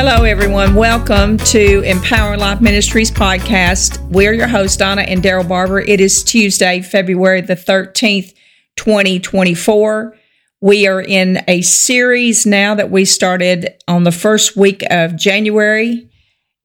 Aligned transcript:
Hello, 0.00 0.22
everyone. 0.22 0.76
Welcome 0.76 1.38
to 1.38 1.80
Empower 1.80 2.36
Life 2.36 2.60
Ministries 2.60 3.10
podcast. 3.10 4.00
We're 4.12 4.32
your 4.32 4.46
hosts, 4.46 4.76
Donna 4.76 5.02
and 5.02 5.20
Daryl 5.20 5.48
Barber. 5.48 5.80
It 5.80 6.00
is 6.00 6.22
Tuesday, 6.22 6.82
February 6.82 7.40
the 7.40 7.56
13th, 7.56 8.32
2024. 8.76 10.16
We 10.60 10.86
are 10.86 11.00
in 11.00 11.42
a 11.48 11.62
series 11.62 12.46
now 12.46 12.76
that 12.76 12.92
we 12.92 13.04
started 13.04 13.74
on 13.88 14.04
the 14.04 14.12
first 14.12 14.56
week 14.56 14.84
of 14.88 15.16
January. 15.16 16.08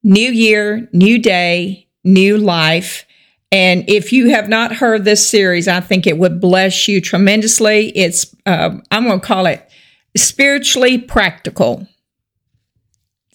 New 0.03 0.31
year, 0.31 0.87
new 0.93 1.17
day, 1.17 1.87
new 2.03 2.37
life. 2.37 3.03
And 3.51 3.83
if 3.89 4.13
you 4.13 4.29
have 4.29 4.47
not 4.47 4.75
heard 4.75 5.05
this 5.05 5.27
series, 5.27 5.67
I 5.67 5.79
think 5.79 6.05
it 6.05 6.19
would 6.19 6.39
bless 6.39 6.87
you 6.87 7.01
tremendously. 7.01 7.97
It's, 7.97 8.27
uh, 8.45 8.77
I'm 8.91 9.07
going 9.07 9.19
to 9.19 9.25
call 9.25 9.47
it 9.47 9.67
spiritually 10.15 10.99
practical. 10.99 11.87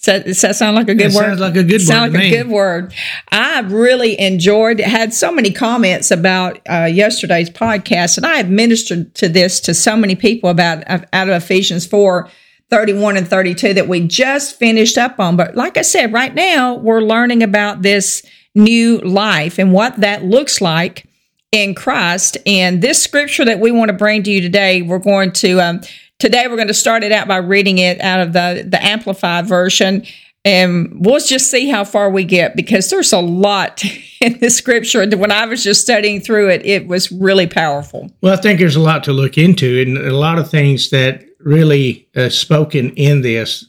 Does 0.08 0.20
that, 0.22 0.26
does 0.26 0.40
that 0.40 0.56
sound 0.56 0.74
like 0.74 0.88
a 0.88 0.94
good 0.94 1.12
It 1.12 1.14
word? 1.14 1.24
sounds 1.24 1.40
like 1.40 1.56
a 1.56 1.62
good 1.62 1.82
Sound 1.82 2.12
word 2.14 2.20
like 2.20 2.30
to 2.30 2.38
a 2.38 2.42
good 2.42 2.50
word. 2.50 2.94
I 3.30 3.60
really 3.60 4.18
enjoyed. 4.18 4.80
Had 4.80 5.12
so 5.12 5.30
many 5.30 5.50
comments 5.50 6.10
about 6.10 6.60
uh, 6.68 6.84
yesterday's 6.84 7.50
podcast, 7.50 8.16
and 8.16 8.24
I 8.24 8.36
have 8.36 8.48
ministered 8.48 9.14
to 9.16 9.28
this 9.28 9.60
to 9.60 9.74
so 9.74 9.96
many 9.96 10.16
people 10.16 10.48
about 10.48 10.88
uh, 10.90 11.00
out 11.12 11.28
of 11.28 11.42
Ephesians 11.42 11.86
four. 11.86 12.28
31 12.70 13.16
and 13.16 13.26
32 13.26 13.72
that 13.72 13.88
we 13.88 14.06
just 14.06 14.58
finished 14.58 14.98
up 14.98 15.18
on. 15.18 15.36
But 15.36 15.56
like 15.56 15.78
I 15.78 15.80
said, 15.80 16.12
right 16.12 16.34
now 16.34 16.74
we're 16.74 17.00
learning 17.00 17.42
about 17.42 17.80
this 17.80 18.22
new 18.54 18.98
life 18.98 19.58
and 19.58 19.72
what 19.72 19.96
that 20.02 20.24
looks 20.24 20.60
like 20.60 21.08
in 21.50 21.74
Christ. 21.74 22.36
And 22.44 22.82
this 22.82 23.02
scripture 23.02 23.46
that 23.46 23.58
we 23.60 23.70
want 23.70 23.88
to 23.88 23.94
bring 23.96 24.22
to 24.24 24.30
you 24.30 24.42
today, 24.42 24.82
we're 24.82 24.98
going 24.98 25.32
to 25.32 25.58
um, 25.62 25.80
today 26.18 26.46
we're 26.48 26.56
going 26.56 26.68
to 26.68 26.74
start 26.74 27.02
it 27.02 27.12
out 27.12 27.28
by 27.28 27.36
reading 27.36 27.78
it 27.78 28.00
out 28.00 28.20
of 28.20 28.32
the 28.32 28.66
the 28.66 28.84
amplified 28.84 29.46
version. 29.46 30.04
And 30.44 31.04
we'll 31.04 31.20
just 31.20 31.50
see 31.50 31.68
how 31.68 31.84
far 31.84 32.10
we 32.10 32.24
get 32.24 32.56
because 32.56 32.88
there's 32.90 33.12
a 33.12 33.18
lot 33.18 33.82
in 34.20 34.38
the 34.38 34.50
scripture. 34.50 35.06
When 35.06 35.32
I 35.32 35.46
was 35.46 35.62
just 35.62 35.82
studying 35.82 36.20
through 36.20 36.50
it, 36.50 36.64
it 36.64 36.86
was 36.86 37.10
really 37.12 37.46
powerful. 37.46 38.10
Well, 38.22 38.34
I 38.34 38.40
think 38.40 38.58
there's 38.58 38.76
a 38.76 38.80
lot 38.80 39.04
to 39.04 39.12
look 39.12 39.36
into 39.36 39.80
and 39.80 39.98
a 39.98 40.16
lot 40.16 40.38
of 40.38 40.50
things 40.50 40.90
that 40.90 41.24
really 41.40 42.08
uh, 42.16 42.28
spoken 42.28 42.90
in 42.90 43.22
this. 43.22 43.66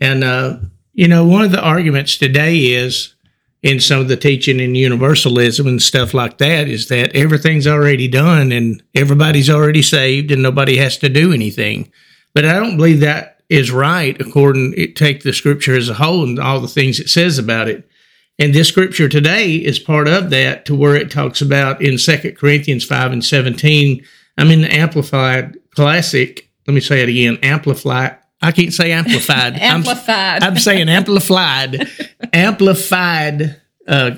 And, 0.00 0.22
uh, 0.22 0.58
you 0.92 1.08
know, 1.08 1.26
one 1.26 1.42
of 1.42 1.50
the 1.50 1.62
arguments 1.62 2.18
today 2.18 2.56
is 2.72 3.14
in 3.62 3.78
some 3.78 4.00
of 4.00 4.08
the 4.08 4.16
teaching 4.16 4.58
in 4.58 4.74
universalism 4.74 5.66
and 5.66 5.80
stuff 5.80 6.14
like 6.14 6.38
that 6.38 6.68
is 6.68 6.88
that 6.88 7.14
everything's 7.14 7.66
already 7.66 8.08
done 8.08 8.50
and 8.50 8.82
everybody's 8.94 9.48
already 9.48 9.82
saved 9.82 10.32
and 10.32 10.42
nobody 10.42 10.76
has 10.76 10.98
to 10.98 11.08
do 11.08 11.32
anything. 11.32 11.90
But 12.34 12.44
I 12.44 12.54
don't 12.54 12.76
believe 12.76 13.00
that 13.00 13.40
is 13.48 13.70
right 13.70 14.20
according 14.20 14.74
take 14.94 15.22
the 15.22 15.32
scripture 15.32 15.76
as 15.76 15.88
a 15.88 15.94
whole 15.94 16.24
and 16.24 16.40
all 16.40 16.60
the 16.60 16.68
things 16.68 16.98
it 16.98 17.08
says 17.08 17.38
about 17.38 17.68
it. 17.68 17.88
And 18.38 18.54
this 18.54 18.68
scripture 18.68 19.08
today 19.08 19.54
is 19.54 19.78
part 19.78 20.08
of 20.08 20.30
that 20.30 20.64
to 20.64 20.74
where 20.74 20.96
it 20.96 21.10
talks 21.10 21.40
about 21.40 21.82
in 21.82 21.98
Second 21.98 22.36
Corinthians 22.36 22.84
5 22.84 23.12
and 23.12 23.24
17. 23.24 24.04
I'm 24.38 24.50
in 24.50 24.62
the 24.62 24.74
Amplified 24.74 25.58
Classic. 25.76 26.48
Let 26.66 26.74
me 26.74 26.80
say 26.80 27.02
it 27.02 27.08
again. 27.08 27.38
Amplified. 27.42 28.16
I 28.42 28.52
can't 28.52 28.72
say 28.72 28.92
amplified. 28.92 29.54
I'm- 29.60 29.76
Amplified. 29.76 30.42
I'm, 30.42 30.58
saying 30.58 30.88
amplified. 30.88 31.88
amplified 32.32 33.60
uh, 33.86 34.16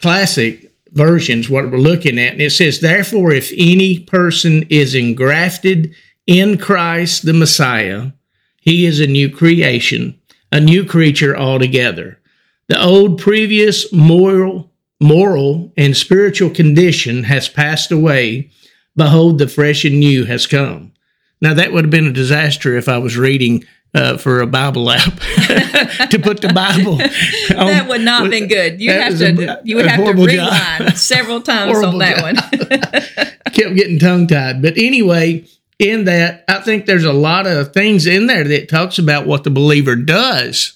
classic 0.00 0.72
versions, 0.92 1.50
what 1.50 1.70
we're 1.70 1.78
looking 1.78 2.18
at. 2.18 2.32
And 2.32 2.42
it 2.42 2.50
says, 2.52 2.80
Therefore, 2.80 3.32
if 3.32 3.52
any 3.56 3.98
person 4.00 4.64
is 4.70 4.94
engrafted 4.94 5.94
in 6.26 6.58
Christ 6.58 7.26
the 7.26 7.32
Messiah, 7.32 8.12
he 8.60 8.86
is 8.86 9.00
a 9.00 9.06
new 9.06 9.30
creation, 9.30 10.18
a 10.52 10.60
new 10.60 10.84
creature 10.84 11.36
altogether. 11.36 12.20
The 12.68 12.82
old 12.82 13.20
previous 13.20 13.92
moral, 13.92 14.70
moral 15.00 15.72
and 15.76 15.96
spiritual 15.96 16.50
condition 16.50 17.24
has 17.24 17.48
passed 17.48 17.90
away. 17.90 18.50
Behold, 18.96 19.38
the 19.38 19.48
fresh 19.48 19.84
and 19.84 20.00
new 20.00 20.24
has 20.24 20.46
come. 20.46 20.92
Now 21.40 21.54
that 21.54 21.72
would 21.72 21.84
have 21.84 21.90
been 21.90 22.06
a 22.06 22.12
disaster 22.12 22.76
if 22.76 22.88
I 22.88 22.98
was 22.98 23.16
reading 23.16 23.64
uh, 23.94 24.16
for 24.18 24.40
a 24.40 24.46
Bible 24.46 24.90
app 24.90 25.02
to 26.10 26.18
put 26.22 26.40
the 26.42 26.52
Bible. 26.52 26.92
on- 26.92 26.98
that 27.68 27.86
would 27.88 28.02
not 28.02 28.22
have 28.22 28.30
been 28.30 28.48
good. 28.48 28.80
You 28.80 28.90
have 28.92 29.16
to 29.18 29.58
a- 29.58 29.60
you 29.64 29.76
would 29.76 29.86
have 29.86 29.98
to 29.98 30.02
horrible 30.04 30.26
job. 30.26 30.52
rewind 30.80 30.98
several 30.98 31.40
times 31.40 31.78
on 31.82 31.98
that 31.98 32.16
job. 32.16 32.22
one. 33.42 33.52
kept 33.52 33.74
getting 33.76 33.98
tongue 33.98 34.26
tied. 34.26 34.60
But 34.62 34.74
anyway, 34.76 35.46
in 35.78 36.04
that, 36.04 36.44
I 36.48 36.60
think 36.60 36.84
there's 36.86 37.04
a 37.04 37.12
lot 37.12 37.46
of 37.46 37.72
things 37.72 38.06
in 38.06 38.26
there 38.26 38.44
that 38.44 38.68
talks 38.68 38.98
about 38.98 39.26
what 39.26 39.44
the 39.44 39.50
believer 39.50 39.96
does, 39.96 40.74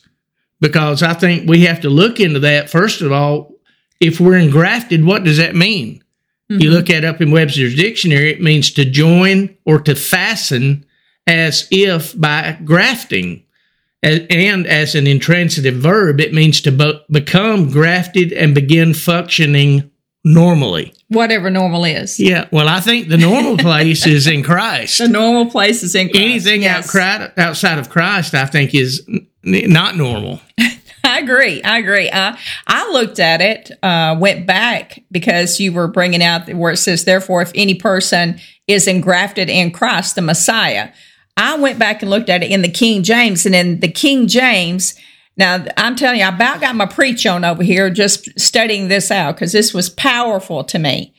because 0.60 1.02
I 1.02 1.12
think 1.14 1.48
we 1.48 1.62
have 1.66 1.80
to 1.82 1.90
look 1.90 2.18
into 2.20 2.38
that. 2.40 2.70
First 2.70 3.02
of 3.02 3.12
all, 3.12 3.52
if 4.00 4.20
we're 4.20 4.38
engrafted, 4.38 5.04
what 5.04 5.22
does 5.24 5.36
that 5.36 5.54
mean? 5.54 6.01
You 6.60 6.68
mm-hmm. 6.68 6.74
look 6.74 6.90
at 6.90 7.04
up 7.04 7.20
in 7.20 7.30
Webster's 7.30 7.74
dictionary, 7.74 8.32
it 8.32 8.40
means 8.40 8.70
to 8.72 8.84
join 8.84 9.56
or 9.64 9.80
to 9.80 9.94
fasten 9.94 10.84
as 11.26 11.68
if 11.70 12.18
by 12.20 12.58
grafting. 12.64 13.44
And 14.02 14.66
as 14.66 14.96
an 14.96 15.06
intransitive 15.06 15.76
verb, 15.76 16.20
it 16.20 16.34
means 16.34 16.60
to 16.62 16.72
bo- 16.72 17.00
become 17.10 17.70
grafted 17.70 18.32
and 18.32 18.54
begin 18.54 18.94
functioning 18.94 19.90
normally. 20.24 20.92
Whatever 21.08 21.50
normal 21.50 21.84
is. 21.84 22.18
Yeah, 22.18 22.48
well, 22.50 22.68
I 22.68 22.80
think 22.80 23.08
the 23.08 23.16
normal 23.16 23.56
place 23.58 24.06
is 24.06 24.26
in 24.26 24.42
Christ. 24.42 24.98
The 24.98 25.08
normal 25.08 25.46
place 25.50 25.82
is 25.82 25.94
in 25.94 26.08
Christ. 26.08 26.20
Anything 26.24 26.62
Yes. 26.62 26.94
out 26.96 27.38
outside 27.38 27.78
of 27.78 27.90
Christ, 27.90 28.34
I 28.34 28.46
think, 28.46 28.74
is 28.74 29.06
n- 29.08 29.26
not 29.44 29.96
normal. 29.96 30.40
I 31.04 31.18
agree. 31.18 31.62
I 31.62 31.78
agree. 31.78 32.08
Uh, 32.10 32.36
I 32.66 32.90
looked 32.92 33.18
at 33.18 33.40
it, 33.40 33.70
uh, 33.82 34.16
went 34.18 34.46
back 34.46 35.02
because 35.10 35.58
you 35.58 35.72
were 35.72 35.88
bringing 35.88 36.22
out 36.22 36.52
where 36.54 36.72
it 36.72 36.76
says, 36.76 37.04
therefore, 37.04 37.42
if 37.42 37.50
any 37.54 37.74
person 37.74 38.40
is 38.68 38.86
engrafted 38.86 39.50
in 39.50 39.72
Christ, 39.72 40.14
the 40.14 40.22
Messiah. 40.22 40.90
I 41.36 41.56
went 41.56 41.78
back 41.78 42.02
and 42.02 42.10
looked 42.10 42.28
at 42.28 42.42
it 42.42 42.50
in 42.50 42.62
the 42.62 42.68
King 42.68 43.02
James, 43.02 43.46
and 43.46 43.54
in 43.54 43.80
the 43.80 43.90
King 43.90 44.28
James, 44.28 44.94
now 45.36 45.64
I'm 45.76 45.96
telling 45.96 46.20
you, 46.20 46.26
I 46.26 46.28
about 46.28 46.60
got 46.60 46.76
my 46.76 46.86
preach 46.86 47.26
on 47.26 47.44
over 47.44 47.62
here 47.62 47.90
just 47.90 48.38
studying 48.38 48.88
this 48.88 49.10
out 49.10 49.34
because 49.34 49.52
this 49.52 49.72
was 49.72 49.88
powerful 49.88 50.62
to 50.64 50.78
me. 50.78 51.14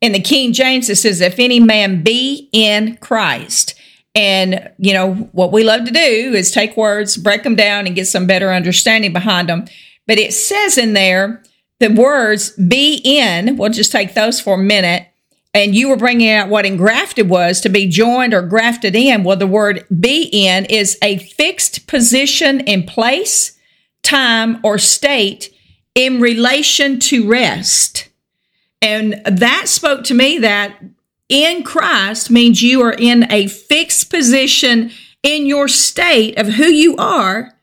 In 0.00 0.12
the 0.12 0.20
King 0.20 0.52
James, 0.52 0.90
it 0.90 0.96
says, 0.96 1.20
if 1.20 1.38
any 1.38 1.60
man 1.60 2.02
be 2.02 2.48
in 2.52 2.96
Christ. 2.96 3.78
And, 4.14 4.70
you 4.78 4.92
know, 4.92 5.14
what 5.32 5.52
we 5.52 5.64
love 5.64 5.84
to 5.84 5.90
do 5.90 6.00
is 6.34 6.50
take 6.50 6.76
words, 6.76 7.16
break 7.16 7.44
them 7.44 7.56
down, 7.56 7.86
and 7.86 7.96
get 7.96 8.06
some 8.06 8.26
better 8.26 8.52
understanding 8.52 9.12
behind 9.12 9.48
them. 9.48 9.66
But 10.06 10.18
it 10.18 10.34
says 10.34 10.76
in 10.76 10.92
there, 10.92 11.42
the 11.78 11.88
words 11.88 12.50
be 12.50 13.00
in, 13.04 13.56
we'll 13.56 13.70
just 13.70 13.92
take 13.92 14.14
those 14.14 14.40
for 14.40 14.54
a 14.54 14.62
minute. 14.62 15.08
And 15.54 15.74
you 15.74 15.88
were 15.88 15.96
bringing 15.96 16.30
out 16.30 16.48
what 16.48 16.64
engrafted 16.64 17.28
was 17.28 17.60
to 17.60 17.68
be 17.68 17.86
joined 17.86 18.32
or 18.32 18.42
grafted 18.42 18.94
in. 18.94 19.22
Well, 19.22 19.36
the 19.36 19.46
word 19.46 19.84
be 20.00 20.22
in 20.22 20.64
is 20.66 20.98
a 21.02 21.18
fixed 21.18 21.86
position 21.86 22.60
in 22.60 22.84
place, 22.84 23.58
time, 24.02 24.60
or 24.62 24.78
state 24.78 25.54
in 25.94 26.20
relation 26.20 26.98
to 27.00 27.28
rest. 27.28 28.08
And 28.80 29.20
that 29.26 29.68
spoke 29.68 30.04
to 30.04 30.14
me 30.14 30.38
that 30.38 30.76
in 31.32 31.64
Christ 31.64 32.30
means 32.30 32.62
you 32.62 32.82
are 32.82 32.92
in 32.92 33.30
a 33.32 33.48
fixed 33.48 34.10
position 34.10 34.92
in 35.22 35.46
your 35.46 35.66
state 35.66 36.38
of 36.38 36.46
who 36.46 36.66
you 36.66 36.94
are. 36.96 37.56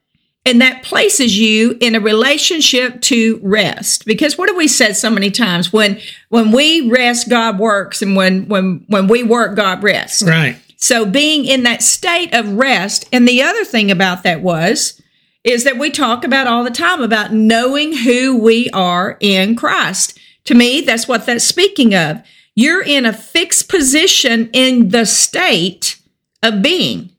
And 0.46 0.62
that 0.62 0.84
places 0.84 1.38
you 1.38 1.78
in 1.79 1.94
a 1.94 2.00
relationship 2.00 3.02
to 3.02 3.40
rest. 3.44 4.06
Because 4.06 4.38
what 4.38 4.50
have 4.50 4.56
we 4.56 4.69
said 4.69 4.96
so 4.96 5.09
many 5.12 5.29
times? 5.29 5.72
When 5.72 6.00
when 6.29 6.52
we 6.52 6.90
rest, 6.90 7.29
God 7.29 7.59
works, 7.59 8.02
and 8.02 8.16
when 8.16 8.47
when 8.47 8.85
when 8.88 9.08
we 9.08 9.22
work, 9.22 9.56
God 9.56 9.84
rests. 9.84 10.23
Right. 10.23 10.55
So 10.78 11.05
being 11.05 11.46
in 11.46 11.64
that 11.64 11.84
state 11.84 12.34
of 12.34 12.53
rest, 12.53 13.08
and 13.11 13.28
the 13.28 13.44
other 13.44 13.66
thing 13.66 13.91
about 13.91 14.23
that 14.23 14.41
was, 14.41 14.99
is 15.44 15.66
that 15.66 15.78
we 15.78 15.91
talk 15.91 16.23
about 16.23 16.47
all 16.47 16.64
the 16.64 16.72
time 16.72 17.02
about 17.02 17.34
knowing 17.34 17.97
who 17.97 18.38
we 18.38 18.70
are 18.72 19.17
in 19.20 19.55
Christ. 19.55 20.17
To 20.46 20.55
me, 20.55 20.82
that's 20.82 21.08
what 21.08 21.26
that's 21.26 21.44
speaking 21.44 21.94
of. 21.94 22.23
You're 22.59 22.84
in 22.84 23.06
a 23.06 23.14
fixed 23.14 23.70
position 23.70 24.50
in 24.52 24.90
the 24.90 25.06
state 25.06 25.97
of 26.44 26.61
being 26.61 27.09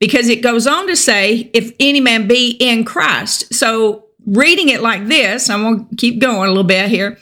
because 0.00 0.28
it 0.28 0.42
goes 0.42 0.66
on 0.66 0.88
to 0.88 0.96
say, 0.96 1.48
if 1.54 1.72
any 1.78 2.00
man 2.00 2.26
be 2.26 2.56
in 2.58 2.84
Christ. 2.84 3.54
So 3.54 4.06
reading 4.26 4.68
it 4.68 4.82
like 4.82 5.06
this, 5.06 5.48
I'm 5.48 5.62
going 5.62 5.86
to 5.90 5.94
keep 5.94 6.20
going 6.20 6.46
a 6.46 6.48
little 6.48 6.64
bit 6.64 6.88
here. 6.88 7.18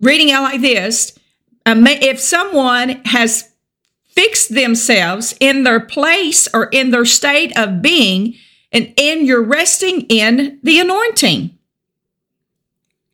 Reading 0.00 0.28
it 0.28 0.38
like 0.38 0.60
this, 0.60 1.18
if 1.66 2.20
someone 2.20 3.02
has 3.06 3.50
fixed 4.10 4.54
themselves 4.54 5.34
in 5.40 5.64
their 5.64 5.80
place 5.80 6.46
or 6.54 6.66
in 6.66 6.90
their 6.90 7.04
state 7.04 7.58
of 7.58 7.82
being, 7.82 8.36
and 8.70 8.94
in 8.96 9.26
you're 9.26 9.42
resting 9.42 10.02
in 10.02 10.60
the 10.62 10.78
anointing. 10.78 11.58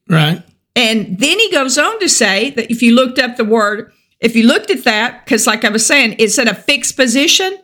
Right. 0.06 0.42
And 0.76 1.18
then 1.18 1.38
he 1.40 1.50
goes 1.50 1.78
on 1.78 1.98
to 2.00 2.08
say 2.08 2.50
that 2.50 2.70
if 2.70 2.82
you 2.82 2.94
looked 2.94 3.18
up 3.18 3.36
the 3.36 3.44
word, 3.44 3.90
if 4.20 4.36
you 4.36 4.46
looked 4.46 4.70
at 4.70 4.84
that, 4.84 5.24
because 5.24 5.46
like 5.46 5.64
I 5.64 5.70
was 5.70 5.84
saying, 5.86 6.16
it's 6.18 6.38
at 6.38 6.48
a 6.48 6.54
fixed 6.54 6.96
position, 6.96 7.58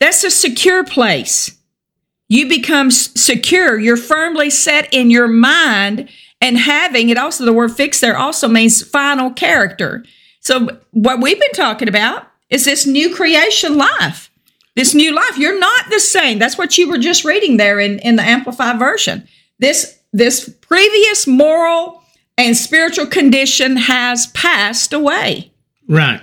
that's 0.00 0.24
a 0.24 0.30
secure 0.30 0.84
place. 0.84 1.56
you 2.28 2.48
become 2.48 2.90
secure. 2.90 3.78
You're 3.78 3.96
firmly 3.96 4.50
set 4.50 4.92
in 4.92 5.10
your 5.10 5.28
mind 5.28 6.08
and 6.40 6.58
having 6.58 7.08
it 7.08 7.18
also, 7.18 7.44
the 7.44 7.52
word 7.52 7.72
fixed 7.72 8.00
there 8.00 8.16
also 8.16 8.48
means 8.48 8.82
final 8.82 9.30
character. 9.30 10.04
So 10.40 10.78
what 10.90 11.20
we've 11.20 11.40
been 11.40 11.52
talking 11.52 11.88
about 11.88 12.26
is 12.50 12.64
this 12.64 12.86
new 12.86 13.14
creation 13.14 13.76
life. 13.78 14.30
This 14.76 14.94
new 14.94 15.14
life. 15.14 15.38
You're 15.38 15.58
not 15.58 15.88
the 15.90 16.00
same. 16.00 16.38
That's 16.38 16.58
what 16.58 16.76
you 16.76 16.90
were 16.90 16.98
just 16.98 17.24
reading 17.24 17.56
there 17.56 17.78
in, 17.78 18.00
in 18.00 18.16
the 18.16 18.22
Amplified 18.22 18.78
version. 18.78 19.26
This 19.60 19.98
this 20.12 20.48
previous 20.48 21.26
moral 21.26 22.02
and 22.36 22.56
spiritual 22.56 23.06
condition 23.06 23.76
has 23.76 24.26
passed 24.28 24.92
away. 24.92 25.52
Right. 25.88 26.22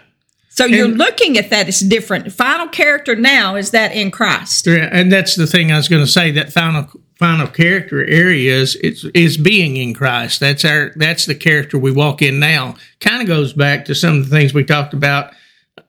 So 0.50 0.66
you're 0.66 0.90
looking 0.90 1.38
at 1.38 1.50
that 1.50 1.70
it's 1.70 1.80
different. 1.80 2.32
Final 2.34 2.68
character 2.68 3.16
now 3.16 3.56
is 3.56 3.72
that 3.72 3.94
in 3.94 4.12
Christ. 4.12 4.68
Yeah, 4.68 4.90
and 4.92 5.12
that's 5.12 5.36
the 5.36 5.48
thing 5.48 5.72
I 5.72 5.78
was 5.78 5.88
going 5.88 6.04
to 6.04 6.12
say. 6.12 6.30
That 6.32 6.52
final 6.52 6.90
final 7.18 7.48
character 7.48 8.04
area 8.06 8.54
is 8.54 8.76
it's 8.84 9.06
is 9.14 9.38
being 9.38 9.78
in 9.78 9.94
Christ. 9.94 10.42
That's 10.42 10.66
our 10.66 10.92
that's 10.98 11.26
the 11.26 11.36
character 11.36 11.78
we 11.78 11.92
walk 11.92 12.22
in 12.22 12.40
now. 12.40 12.76
Kind 13.00 13.22
of 13.22 13.28
goes 13.28 13.54
back 13.54 13.86
to 13.86 13.96
some 13.96 14.18
of 14.18 14.30
the 14.30 14.36
things 14.36 14.54
we 14.54 14.66
talked 14.66 14.94
about 14.94 15.34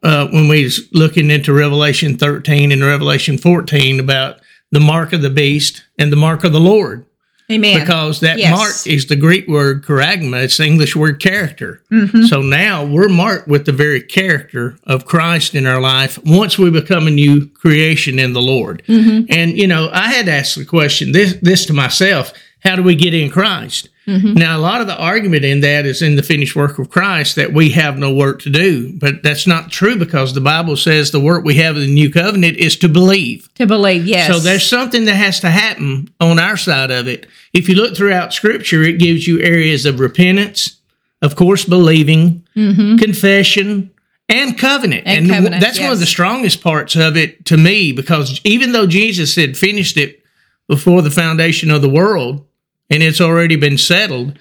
uh, 0.05 0.29
when 0.29 0.47
we 0.47 0.63
was 0.63 0.89
looking 0.93 1.31
into 1.31 1.53
Revelation 1.53 2.17
13 2.17 2.71
and 2.71 2.83
Revelation 2.83 3.39
14 3.39 3.99
about 3.99 4.41
the 4.71 4.81
mark 4.81 5.13
of 5.13 5.23
the 5.23 5.31
beast 5.31 5.83
and 5.99 6.13
the 6.13 6.17
mark 6.17 6.45
of 6.45 6.53
the 6.53 6.61
Lord. 6.61 7.05
Amen. 7.53 7.81
Because 7.81 8.21
that 8.21 8.39
yes. 8.39 8.51
mark 8.51 8.87
is 8.87 9.07
the 9.07 9.17
Greek 9.17 9.47
word 9.49 9.85
charagma. 9.85 10.43
It's 10.45 10.57
the 10.57 10.67
English 10.67 10.97
word 10.97 11.21
character. 11.21 11.83
Mm-hmm. 11.91 12.23
So 12.23 12.41
now 12.41 12.85
we're 12.85 13.09
marked 13.09 13.49
with 13.49 13.67
the 13.67 13.73
very 13.73 14.03
character 14.03 14.77
of 14.85 15.05
Christ 15.05 15.55
in 15.55 15.67
our 15.67 15.81
life 15.81 16.19
once 16.25 16.59
we 16.59 16.71
become 16.71 17.07
a 17.07 17.11
new 17.11 17.49
creation 17.49 18.19
in 18.19 18.33
the 18.33 18.43
Lord. 18.43 18.83
Mm-hmm. 18.87 19.27
And, 19.29 19.57
you 19.57 19.67
know, 19.67 19.91
I 19.93 20.09
had 20.09 20.29
asked 20.29 20.57
the 20.57 20.65
question, 20.65 21.13
this, 21.13 21.37
this 21.43 21.67
to 21.67 21.73
myself, 21.73 22.33
how 22.61 22.77
do 22.77 22.83
we 22.83 22.95
get 22.95 23.15
in 23.15 23.31
Christ? 23.31 23.89
Mm-hmm. 24.07 24.35
Now, 24.35 24.59
a 24.59 24.61
lot 24.61 24.81
of 24.81 24.89
the 24.89 24.97
argument 24.97 25.45
in 25.45 25.61
that 25.61 25.87
is 25.87 26.03
in 26.03 26.17
the 26.17 26.25
finished 26.25 26.57
work 26.57 26.79
of 26.79 26.91
Christ 26.91 27.37
that 27.37 27.53
we 27.53 27.71
have 27.71 27.99
no 27.99 28.13
work 28.13 28.43
to 28.43 28.51
do, 28.51 28.93
but 28.99 29.23
that's 29.23 29.47
not 29.47 29.71
true 29.71 29.97
because 29.97 30.35
the 30.35 30.41
Bible 30.41 30.77
says 30.77 31.11
the 31.11 31.21
work 31.21 31.45
we 31.45 31.55
have 31.57 31.77
in 31.77 31.83
the 31.83 31.95
new 31.95 32.11
covenant 32.11 32.57
is 32.57 32.77
to 32.79 32.89
believe. 32.89 33.49
To 33.55 33.67
believe, 33.67 34.05
yes. 34.05 34.27
So 34.27 34.41
there's 34.41 34.67
something 34.67 35.05
that 35.05 35.15
has 35.15 35.39
to 35.41 35.51
happen 35.51 36.13
on 36.21 36.41
our 36.41 36.57
side 36.57 36.91
of 36.91 37.07
it. 37.07 37.29
If 37.53 37.69
you 37.69 37.77
look 37.77 37.97
throughout 37.97 38.33
Scripture, 38.33 38.83
it 38.83 38.99
gives 38.99 39.29
you 39.29 39.41
areas 39.41 39.87
of 39.87 40.01
repentance, 40.01 40.81
of 41.21 41.37
course, 41.37 41.65
believing, 41.65 42.45
mm-hmm. 42.57 42.97
confession, 42.97 43.93
and 44.29 44.59
covenant. 44.59 45.07
And, 45.07 45.27
and 45.27 45.31
covenant, 45.31 45.63
that's 45.63 45.79
yes. 45.79 45.85
one 45.85 45.93
of 45.93 46.01
the 46.01 46.07
strongest 46.07 46.61
parts 46.61 46.97
of 46.97 47.17
it 47.17 47.45
to 47.47 47.57
me 47.57 47.93
because 47.93 48.41
even 48.43 48.73
though 48.73 48.87
Jesus 48.87 49.37
had 49.37 49.57
finished 49.57 49.97
it 49.97 50.25
before 50.67 51.03
the 51.03 51.11
foundation 51.11 51.71
of 51.71 51.83
the 51.83 51.89
world, 51.89 52.45
and 52.93 53.03
it's 53.03 53.21
already 53.21 53.57
been 53.57 53.79
settled. 53.79 54.39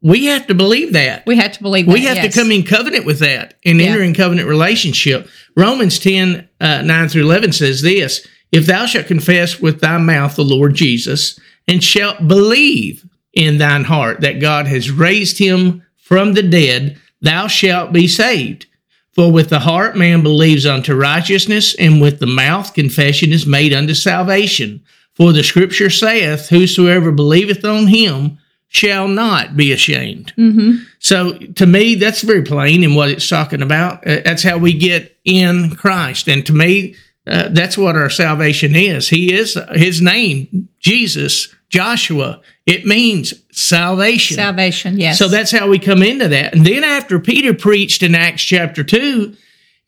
We 0.00 0.26
have 0.26 0.46
to 0.46 0.54
believe 0.54 0.94
that. 0.94 1.24
We 1.26 1.36
have 1.36 1.52
to 1.52 1.62
believe 1.62 1.86
that, 1.86 1.92
We 1.92 2.04
have 2.04 2.16
yes. 2.16 2.34
to 2.34 2.40
come 2.40 2.50
in 2.50 2.64
covenant 2.64 3.04
with 3.04 3.18
that 3.18 3.54
and 3.64 3.78
yeah. 3.78 3.88
enter 3.88 4.02
in 4.02 4.14
covenant 4.14 4.48
relationship. 4.48 5.28
Romans 5.56 5.98
10, 5.98 6.48
uh, 6.60 6.82
9 6.82 7.08
through 7.08 7.22
11 7.22 7.52
says 7.52 7.82
this 7.82 8.26
If 8.52 8.66
thou 8.66 8.86
shalt 8.86 9.06
confess 9.06 9.60
with 9.60 9.80
thy 9.80 9.98
mouth 9.98 10.36
the 10.36 10.44
Lord 10.44 10.74
Jesus, 10.74 11.38
and 11.68 11.84
shalt 11.84 12.26
believe 12.26 13.06
in 13.34 13.58
thine 13.58 13.84
heart 13.84 14.22
that 14.22 14.40
God 14.40 14.66
has 14.66 14.90
raised 14.90 15.38
him 15.38 15.82
from 15.96 16.32
the 16.32 16.42
dead, 16.42 16.98
thou 17.20 17.46
shalt 17.46 17.92
be 17.92 18.08
saved. 18.08 18.66
For 19.12 19.30
with 19.30 19.50
the 19.50 19.60
heart 19.60 19.96
man 19.96 20.22
believes 20.22 20.64
unto 20.64 20.94
righteousness, 20.94 21.74
and 21.74 22.00
with 22.00 22.18
the 22.18 22.26
mouth 22.26 22.72
confession 22.74 23.32
is 23.32 23.44
made 23.44 23.74
unto 23.74 23.92
salvation. 23.92 24.82
For 25.20 25.34
the 25.34 25.44
scripture 25.44 25.90
saith, 25.90 26.48
Whosoever 26.48 27.12
believeth 27.12 27.62
on 27.62 27.88
him 27.88 28.38
shall 28.68 29.06
not 29.06 29.54
be 29.54 29.70
ashamed. 29.70 30.32
Mm-hmm. 30.38 30.82
So 30.98 31.34
to 31.34 31.66
me, 31.66 31.94
that's 31.94 32.22
very 32.22 32.40
plain 32.40 32.82
in 32.82 32.94
what 32.94 33.10
it's 33.10 33.28
talking 33.28 33.60
about. 33.60 33.98
Uh, 34.06 34.20
that's 34.24 34.42
how 34.42 34.56
we 34.56 34.72
get 34.72 35.18
in 35.26 35.76
Christ. 35.76 36.26
And 36.26 36.46
to 36.46 36.54
me, 36.54 36.94
uh, 37.26 37.50
that's 37.50 37.76
what 37.76 37.96
our 37.96 38.08
salvation 38.08 38.74
is. 38.74 39.10
He 39.10 39.34
is 39.34 39.58
his 39.72 40.00
name, 40.00 40.70
Jesus, 40.78 41.54
Joshua. 41.68 42.40
It 42.64 42.86
means 42.86 43.34
salvation. 43.52 44.36
Salvation, 44.36 44.98
yes. 44.98 45.18
So 45.18 45.28
that's 45.28 45.50
how 45.50 45.68
we 45.68 45.78
come 45.78 46.02
into 46.02 46.28
that. 46.28 46.54
And 46.54 46.64
then 46.64 46.82
after 46.82 47.20
Peter 47.20 47.52
preached 47.52 48.02
in 48.02 48.14
Acts 48.14 48.42
chapter 48.42 48.82
2, 48.82 49.36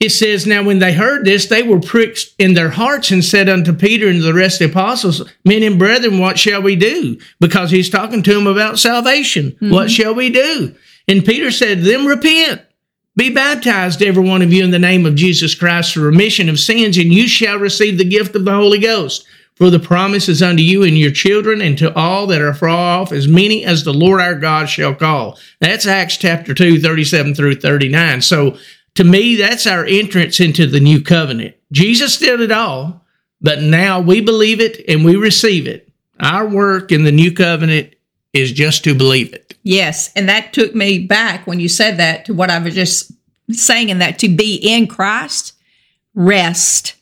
it 0.02 0.10
says, 0.10 0.48
Now 0.48 0.64
when 0.64 0.80
they 0.80 0.92
heard 0.92 1.24
this, 1.24 1.46
they 1.46 1.62
were 1.62 1.78
pricked 1.78 2.34
in 2.36 2.54
their 2.54 2.70
hearts 2.70 3.12
and 3.12 3.24
said 3.24 3.48
unto 3.48 3.72
Peter 3.72 4.08
and 4.08 4.20
the 4.20 4.34
rest 4.34 4.60
of 4.60 4.72
the 4.72 4.72
apostles, 4.72 5.22
Men 5.44 5.62
and 5.62 5.78
brethren, 5.78 6.18
what 6.18 6.40
shall 6.40 6.60
we 6.60 6.74
do? 6.74 7.18
Because 7.38 7.70
he's 7.70 7.88
talking 7.88 8.22
to 8.24 8.34
them 8.34 8.48
about 8.48 8.80
salvation. 8.80 9.52
Mm-hmm. 9.52 9.70
What 9.70 9.92
shall 9.92 10.12
we 10.12 10.28
do? 10.28 10.74
And 11.06 11.24
Peter 11.24 11.52
said, 11.52 11.82
Them 11.82 12.06
repent. 12.06 12.62
Be 13.14 13.32
baptized, 13.32 14.02
every 14.02 14.24
one 14.24 14.42
of 14.42 14.52
you, 14.52 14.64
in 14.64 14.72
the 14.72 14.78
name 14.78 15.06
of 15.06 15.14
Jesus 15.14 15.54
Christ 15.54 15.94
for 15.94 16.00
remission 16.00 16.48
of 16.48 16.58
sins, 16.58 16.98
and 16.98 17.12
you 17.12 17.28
shall 17.28 17.58
receive 17.58 17.98
the 17.98 18.04
gift 18.04 18.34
of 18.34 18.44
the 18.44 18.54
Holy 18.54 18.78
Ghost. 18.78 19.24
For 19.54 19.70
the 19.70 19.78
promise 19.78 20.28
is 20.30 20.42
unto 20.42 20.62
you 20.62 20.82
and 20.82 20.98
your 20.98 21.12
children, 21.12 21.60
and 21.60 21.78
to 21.78 21.94
all 21.94 22.26
that 22.28 22.40
are 22.40 22.54
far 22.54 22.70
off, 23.00 23.12
as 23.12 23.28
many 23.28 23.64
as 23.64 23.84
the 23.84 23.92
Lord 23.92 24.20
our 24.20 24.34
God 24.34 24.68
shall 24.68 24.94
call. 24.94 25.38
That's 25.60 25.86
Acts 25.86 26.16
chapter 26.16 26.54
2, 26.54 26.80
37 26.80 27.34
through 27.34 27.56
39. 27.56 28.22
So 28.22 28.56
to 28.94 29.04
me, 29.04 29.36
that's 29.36 29.66
our 29.66 29.84
entrance 29.84 30.40
into 30.40 30.66
the 30.66 30.80
new 30.80 31.00
covenant. 31.00 31.56
Jesus 31.70 32.18
did 32.18 32.40
it 32.40 32.52
all, 32.52 33.04
but 33.40 33.62
now 33.62 34.00
we 34.00 34.20
believe 34.20 34.60
it 34.60 34.84
and 34.88 35.04
we 35.04 35.16
receive 35.16 35.66
it. 35.66 35.88
Our 36.20 36.46
work 36.46 36.92
in 36.92 37.04
the 37.04 37.12
new 37.12 37.32
covenant 37.32 37.94
is 38.32 38.52
just 38.52 38.84
to 38.84 38.94
believe 38.94 39.32
it. 39.32 39.54
Yes. 39.62 40.12
And 40.14 40.28
that 40.28 40.52
took 40.52 40.74
me 40.74 40.98
back 40.98 41.46
when 41.46 41.60
you 41.60 41.68
said 41.68 41.98
that 41.98 42.26
to 42.26 42.34
what 42.34 42.50
I 42.50 42.58
was 42.58 42.74
just 42.74 43.12
saying 43.50 43.88
in 43.88 43.98
that 43.98 44.18
to 44.20 44.28
be 44.28 44.56
in 44.56 44.86
Christ, 44.86 45.54
rest. 46.14 46.94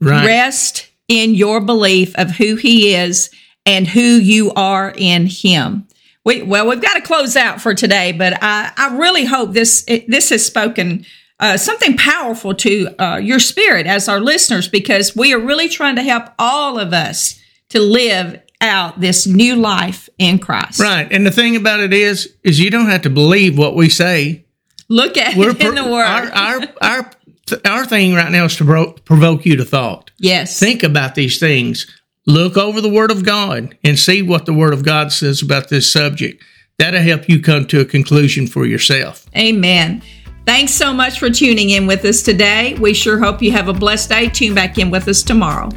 Right. 0.00 0.26
Rest 0.26 0.88
in 1.08 1.34
your 1.34 1.60
belief 1.60 2.14
of 2.16 2.32
who 2.32 2.56
he 2.56 2.94
is 2.94 3.30
and 3.66 3.86
who 3.86 4.00
you 4.00 4.52
are 4.52 4.92
in 4.96 5.26
him. 5.26 5.86
We, 6.24 6.42
well, 6.42 6.68
we've 6.68 6.82
got 6.82 6.94
to 6.94 7.00
close 7.00 7.36
out 7.36 7.60
for 7.60 7.74
today, 7.74 8.12
but 8.12 8.42
I, 8.42 8.72
I 8.76 8.96
really 8.96 9.24
hope 9.24 9.52
this 9.52 9.84
it, 9.88 10.08
this 10.08 10.30
has 10.30 10.44
spoken 10.44 11.06
uh, 11.40 11.56
something 11.56 11.96
powerful 11.96 12.54
to 12.54 12.88
uh, 12.98 13.16
your 13.16 13.38
spirit 13.38 13.86
as 13.86 14.08
our 14.08 14.20
listeners, 14.20 14.68
because 14.68 15.14
we 15.14 15.32
are 15.32 15.38
really 15.38 15.68
trying 15.68 15.96
to 15.96 16.02
help 16.02 16.24
all 16.38 16.78
of 16.78 16.92
us 16.92 17.40
to 17.70 17.80
live 17.80 18.40
out 18.60 19.00
this 19.00 19.26
new 19.26 19.54
life 19.54 20.08
in 20.18 20.38
Christ. 20.38 20.80
Right, 20.80 21.06
and 21.10 21.24
the 21.24 21.30
thing 21.30 21.56
about 21.56 21.80
it 21.80 21.92
is, 21.92 22.34
is 22.42 22.58
you 22.58 22.70
don't 22.70 22.86
have 22.86 23.02
to 23.02 23.10
believe 23.10 23.56
what 23.56 23.76
we 23.76 23.88
say. 23.88 24.44
Look 24.88 25.16
at 25.16 25.36
We're 25.36 25.50
it 25.50 25.60
in 25.60 25.74
the 25.74 25.84
Word. 25.84 26.04
Our 26.04 26.26
our 26.32 26.60
our, 26.80 27.10
our 27.64 27.86
thing 27.86 28.14
right 28.14 28.32
now 28.32 28.46
is 28.46 28.56
to 28.56 28.94
provoke 29.04 29.44
you 29.44 29.56
to 29.56 29.64
thought. 29.64 30.10
Yes, 30.18 30.58
think 30.58 30.82
about 30.82 31.14
these 31.14 31.38
things 31.38 31.86
Look 32.28 32.58
over 32.58 32.82
the 32.82 32.90
Word 32.90 33.10
of 33.10 33.24
God 33.24 33.74
and 33.82 33.98
see 33.98 34.20
what 34.20 34.44
the 34.44 34.52
Word 34.52 34.74
of 34.74 34.84
God 34.84 35.12
says 35.12 35.40
about 35.40 35.70
this 35.70 35.90
subject. 35.90 36.44
That'll 36.78 37.00
help 37.00 37.26
you 37.26 37.40
come 37.40 37.66
to 37.68 37.80
a 37.80 37.86
conclusion 37.86 38.46
for 38.46 38.66
yourself. 38.66 39.24
Amen. 39.34 40.02
Thanks 40.48 40.72
so 40.72 40.94
much 40.94 41.18
for 41.18 41.28
tuning 41.28 41.68
in 41.68 41.86
with 41.86 42.06
us 42.06 42.22
today. 42.22 42.72
We 42.80 42.94
sure 42.94 43.18
hope 43.18 43.42
you 43.42 43.52
have 43.52 43.68
a 43.68 43.74
blessed 43.74 44.08
day. 44.08 44.30
Tune 44.30 44.54
back 44.54 44.78
in 44.78 44.90
with 44.90 45.06
us 45.06 45.22
tomorrow. 45.22 45.68